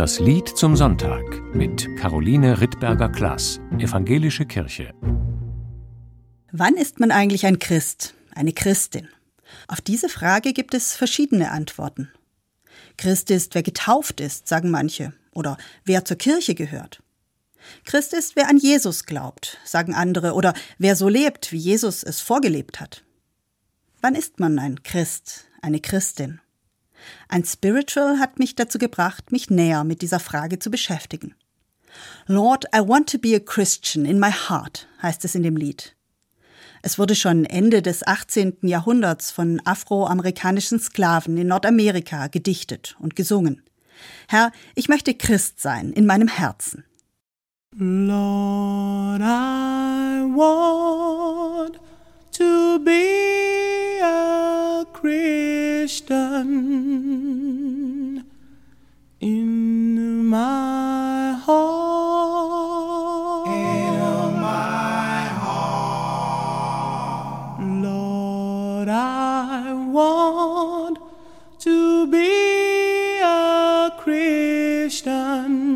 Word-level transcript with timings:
Das 0.00 0.18
Lied 0.18 0.48
zum 0.48 0.76
Sonntag 0.76 1.42
mit 1.54 1.86
Caroline 1.98 2.58
Rittberger-Klaas, 2.58 3.60
Evangelische 3.78 4.46
Kirche. 4.46 4.94
Wann 6.52 6.78
ist 6.78 7.00
man 7.00 7.10
eigentlich 7.10 7.44
ein 7.44 7.58
Christ, 7.58 8.14
eine 8.34 8.54
Christin? 8.54 9.10
Auf 9.68 9.82
diese 9.82 10.08
Frage 10.08 10.54
gibt 10.54 10.72
es 10.72 10.96
verschiedene 10.96 11.50
Antworten. 11.50 12.10
Christ 12.96 13.30
ist, 13.30 13.54
wer 13.54 13.62
getauft 13.62 14.22
ist, 14.22 14.48
sagen 14.48 14.70
manche, 14.70 15.12
oder 15.34 15.58
wer 15.84 16.02
zur 16.06 16.16
Kirche 16.16 16.54
gehört. 16.54 17.02
Christ 17.84 18.14
ist, 18.14 18.36
wer 18.36 18.48
an 18.48 18.56
Jesus 18.56 19.04
glaubt, 19.04 19.58
sagen 19.66 19.92
andere, 19.92 20.32
oder 20.32 20.54
wer 20.78 20.96
so 20.96 21.10
lebt, 21.10 21.52
wie 21.52 21.58
Jesus 21.58 22.04
es 22.04 22.22
vorgelebt 22.22 22.80
hat. 22.80 23.04
Wann 24.00 24.14
ist 24.14 24.40
man 24.40 24.58
ein 24.58 24.82
Christ, 24.82 25.44
eine 25.60 25.80
Christin? 25.80 26.40
Ein 27.28 27.44
Spiritual 27.44 28.18
hat 28.18 28.38
mich 28.38 28.54
dazu 28.56 28.78
gebracht, 28.78 29.32
mich 29.32 29.50
näher 29.50 29.84
mit 29.84 30.02
dieser 30.02 30.20
Frage 30.20 30.58
zu 30.58 30.70
beschäftigen. 30.70 31.34
Lord, 32.26 32.64
I 32.74 32.80
want 32.80 33.10
to 33.10 33.18
be 33.18 33.34
a 33.34 33.40
Christian 33.40 34.04
in 34.04 34.18
my 34.20 34.30
heart, 34.30 34.86
heißt 35.02 35.24
es 35.24 35.34
in 35.34 35.42
dem 35.42 35.56
Lied. 35.56 35.96
Es 36.82 36.98
wurde 36.98 37.14
schon 37.14 37.44
Ende 37.44 37.82
des 37.82 38.06
18. 38.06 38.58
Jahrhunderts 38.62 39.30
von 39.30 39.60
afroamerikanischen 39.64 40.80
Sklaven 40.80 41.36
in 41.36 41.48
Nordamerika 41.48 42.28
gedichtet 42.28 42.96
und 43.00 43.16
gesungen. 43.16 43.62
Herr, 44.28 44.50
ich 44.74 44.88
möchte 44.88 45.12
Christ 45.14 45.60
sein 45.60 45.92
in 45.92 46.06
meinem 46.06 46.28
Herzen. 46.28 46.84
Lord, 47.76 49.20
I 49.20 50.24
want 50.34 51.78
to 52.32 52.78
be 52.82 54.00
a 54.02 54.84
Christian 55.80 56.44
in 59.18 60.26
my 60.26 61.32
heart. 61.42 63.48
In 63.48 63.98
my 64.42 65.24
heart. 65.40 67.60
Lord, 67.82 68.88
I 68.90 69.72
want 69.72 70.98
to 71.60 72.06
be 72.08 73.20
a 73.20 73.90
Christian 73.96 75.69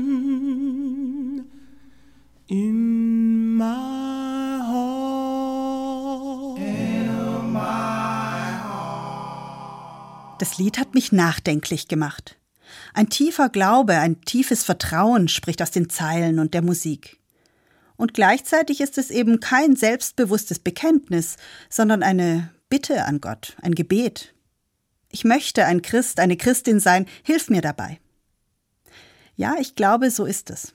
Christian 0.00 1.44
in 2.48 3.56
my 3.56 4.58
heart. 4.58 5.00
Das 10.38 10.56
Lied 10.56 10.78
hat 10.78 10.94
mich 10.94 11.12
nachdenklich 11.12 11.86
gemacht. 11.88 12.38
Ein 12.94 13.10
tiefer 13.10 13.50
Glaube, 13.50 13.98
ein 13.98 14.22
tiefes 14.22 14.64
Vertrauen 14.64 15.28
spricht 15.28 15.60
aus 15.60 15.70
den 15.70 15.90
Zeilen 15.90 16.38
und 16.38 16.54
der 16.54 16.62
Musik. 16.62 17.18
Und 17.96 18.14
gleichzeitig 18.14 18.80
ist 18.80 18.96
es 18.96 19.10
eben 19.10 19.40
kein 19.40 19.76
selbstbewusstes 19.76 20.60
Bekenntnis, 20.60 21.36
sondern 21.68 22.02
eine 22.02 22.48
Bitte 22.70 23.04
an 23.04 23.20
Gott, 23.20 23.56
ein 23.60 23.74
Gebet. 23.74 24.32
Ich 25.10 25.24
möchte 25.24 25.66
ein 25.66 25.82
Christ, 25.82 26.20
eine 26.20 26.38
Christin 26.38 26.80
sein, 26.80 27.06
hilf 27.22 27.50
mir 27.50 27.60
dabei. 27.60 28.00
Ja, 29.40 29.56
ich 29.58 29.74
glaube, 29.74 30.10
so 30.10 30.26
ist 30.26 30.50
es. 30.50 30.74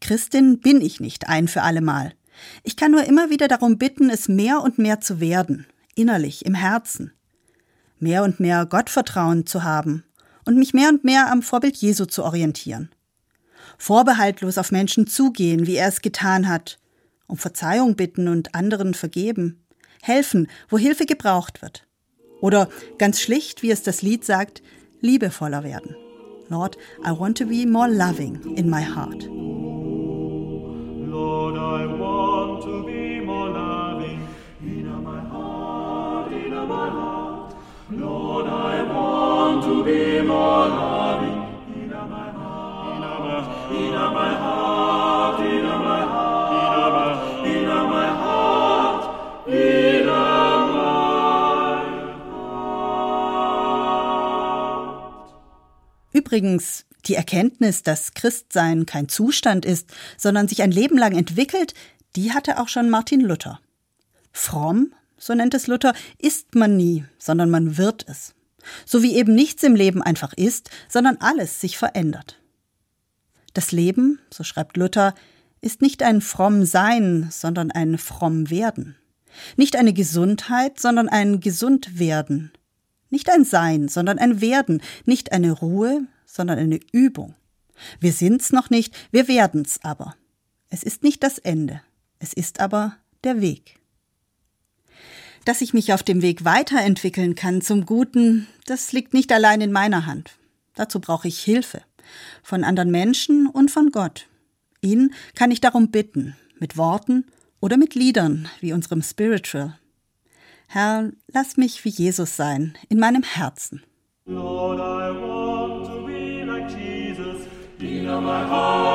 Christin 0.00 0.60
bin 0.60 0.80
ich 0.80 1.00
nicht 1.00 1.28
ein 1.28 1.48
für 1.48 1.62
allemal. 1.62 2.14
Ich 2.62 2.76
kann 2.76 2.92
nur 2.92 3.02
immer 3.02 3.28
wieder 3.28 3.48
darum 3.48 3.76
bitten, 3.76 4.08
es 4.08 4.28
mehr 4.28 4.62
und 4.62 4.78
mehr 4.78 5.00
zu 5.00 5.18
werden, 5.18 5.66
innerlich, 5.96 6.46
im 6.46 6.54
Herzen. 6.54 7.10
Mehr 7.98 8.22
und 8.22 8.38
mehr 8.38 8.66
Gottvertrauen 8.66 9.46
zu 9.46 9.64
haben 9.64 10.04
und 10.44 10.56
mich 10.56 10.74
mehr 10.74 10.90
und 10.90 11.02
mehr 11.02 11.28
am 11.32 11.42
Vorbild 11.42 11.76
Jesu 11.76 12.04
zu 12.04 12.22
orientieren. 12.22 12.88
Vorbehaltlos 13.78 14.58
auf 14.58 14.70
Menschen 14.70 15.08
zugehen, 15.08 15.66
wie 15.66 15.74
er 15.74 15.88
es 15.88 16.00
getan 16.00 16.48
hat, 16.48 16.78
um 17.26 17.36
Verzeihung 17.36 17.96
bitten 17.96 18.28
und 18.28 18.54
anderen 18.54 18.94
vergeben, 18.94 19.66
helfen, 20.02 20.46
wo 20.68 20.78
Hilfe 20.78 21.04
gebraucht 21.04 21.62
wird. 21.62 21.84
Oder 22.40 22.68
ganz 22.96 23.20
schlicht, 23.20 23.64
wie 23.64 23.72
es 23.72 23.82
das 23.82 24.02
Lied 24.02 24.24
sagt, 24.24 24.62
liebevoller 25.00 25.64
werden. 25.64 25.96
Lord, 26.50 26.78
I 27.04 27.12
want 27.12 27.36
to 27.38 27.44
be 27.44 27.66
more 27.66 27.88
loving 27.88 28.56
in 28.56 28.70
my 28.70 28.80
heart. 28.80 29.24
Lord, 31.14 31.58
I 31.58 31.84
want 31.84 32.62
to 32.62 32.86
be 32.86 33.20
more 33.20 33.50
loving 33.50 34.26
in 34.62 34.86
my 35.04 35.20
heart, 35.20 36.32
in 36.32 36.50
my 36.50 36.88
heart. 36.88 37.54
Lord, 37.90 38.46
I 38.46 38.82
want 38.82 39.62
to 39.64 39.84
be 39.84 40.22
more 40.22 40.68
loving 40.68 41.42
in 41.82 41.90
my 41.90 42.30
heart, 42.30 43.70
in 43.70 43.92
my 43.92 44.34
heart, 44.34 44.57
Übrigens, 56.28 56.84
die 57.06 57.14
Erkenntnis, 57.14 57.82
dass 57.82 58.12
Christsein 58.12 58.84
kein 58.84 59.08
Zustand 59.08 59.64
ist, 59.64 59.90
sondern 60.18 60.46
sich 60.46 60.60
ein 60.60 60.70
Leben 60.70 60.98
lang 60.98 61.16
entwickelt, 61.16 61.72
die 62.16 62.34
hatte 62.34 62.60
auch 62.60 62.68
schon 62.68 62.90
Martin 62.90 63.22
Luther. 63.22 63.60
Fromm, 64.30 64.92
so 65.16 65.34
nennt 65.34 65.54
es 65.54 65.68
Luther, 65.68 65.94
ist 66.18 66.54
man 66.54 66.76
nie, 66.76 67.06
sondern 67.16 67.48
man 67.48 67.78
wird 67.78 68.04
es. 68.08 68.34
So 68.84 69.02
wie 69.02 69.16
eben 69.16 69.34
nichts 69.34 69.62
im 69.62 69.74
Leben 69.74 70.02
einfach 70.02 70.34
ist, 70.34 70.68
sondern 70.86 71.16
alles 71.16 71.62
sich 71.62 71.78
verändert. 71.78 72.38
Das 73.54 73.72
Leben, 73.72 74.18
so 74.30 74.44
schreibt 74.44 74.76
Luther, 74.76 75.14
ist 75.62 75.80
nicht 75.80 76.02
ein 76.02 76.20
fromm 76.20 76.66
Sein, 76.66 77.28
sondern 77.30 77.70
ein 77.70 77.96
fromm 77.96 78.50
Werden. 78.50 78.96
Nicht 79.56 79.76
eine 79.76 79.94
Gesundheit, 79.94 80.78
sondern 80.78 81.08
ein 81.08 81.40
gesund 81.40 81.98
Werden. 81.98 82.52
Nicht 83.08 83.30
ein 83.30 83.46
Sein, 83.46 83.88
sondern 83.88 84.18
ein 84.18 84.42
Werden. 84.42 84.82
Nicht 85.06 85.32
eine 85.32 85.52
Ruhe, 85.52 86.06
sondern 86.28 86.58
eine 86.58 86.78
Übung. 86.92 87.34
Wir 87.98 88.12
sind's 88.12 88.52
noch 88.52 88.70
nicht, 88.70 88.94
wir 89.10 89.26
werden's 89.26 89.80
aber. 89.82 90.14
Es 90.68 90.82
ist 90.82 91.02
nicht 91.02 91.22
das 91.22 91.38
Ende, 91.38 91.80
es 92.18 92.32
ist 92.32 92.60
aber 92.60 92.96
der 93.24 93.40
Weg. 93.40 93.80
Dass 95.44 95.62
ich 95.62 95.72
mich 95.72 95.92
auf 95.92 96.02
dem 96.02 96.20
Weg 96.20 96.44
weiterentwickeln 96.44 97.34
kann 97.34 97.62
zum 97.62 97.86
Guten, 97.86 98.46
das 98.66 98.92
liegt 98.92 99.14
nicht 99.14 99.32
allein 99.32 99.60
in 99.60 99.72
meiner 99.72 100.04
Hand. 100.04 100.36
Dazu 100.74 101.00
brauche 101.00 101.26
ich 101.26 101.40
Hilfe. 101.40 101.82
Von 102.42 102.64
anderen 102.64 102.90
Menschen 102.90 103.46
und 103.46 103.70
von 103.70 103.90
Gott. 103.90 104.28
Ihn 104.80 105.14
kann 105.34 105.50
ich 105.50 105.60
darum 105.60 105.90
bitten, 105.90 106.36
mit 106.58 106.76
Worten 106.76 107.24
oder 107.60 107.76
mit 107.76 107.94
Liedern 107.94 108.48
wie 108.60 108.72
unserem 108.72 109.02
Spiritual. 109.02 109.78
Herr, 110.68 111.10
lass 111.28 111.56
mich 111.56 111.84
wie 111.84 111.90
Jesus 111.90 112.36
sein, 112.36 112.76
in 112.88 112.98
meinem 112.98 113.22
Herzen. 113.22 113.82
Lord, 114.26 114.87
my 118.20 118.44
heart, 118.46 118.87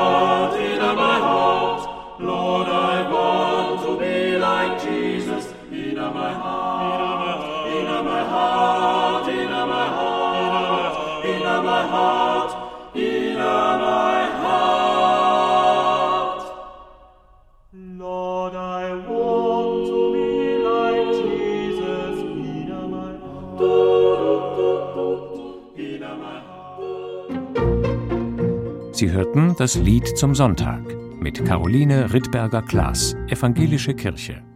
Sie 28.94 29.10
hörten 29.10 29.56
das 29.58 29.74
Lied 29.74 30.06
zum 30.16 30.36
Sonntag 30.36 30.80
mit 31.18 31.44
Caroline 31.44 32.12
Rittberger-Klaas, 32.12 33.16
Evangelische 33.26 33.92
Kirche. 33.92 34.53